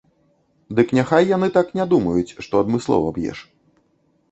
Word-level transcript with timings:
Дык 0.79 0.93
няхай 0.99 1.27
яны 1.33 1.51
так 1.59 1.67
не 1.81 1.85
думаюць, 1.93 2.35
што 2.47 2.53
адмыслова 2.65 3.15
б'еш. 3.21 3.47